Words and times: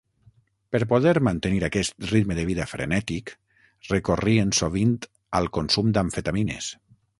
Per 0.75 0.79
poder 0.93 1.11
mantenir 1.27 1.59
aquest 1.67 2.07
ritme 2.13 2.37
de 2.39 2.45
vida 2.47 2.67
frenètic, 2.71 3.35
recorrien 3.93 4.57
sovint 4.63 4.97
al 5.41 5.53
consum 5.59 5.95
d'amfetamines. 5.99 6.75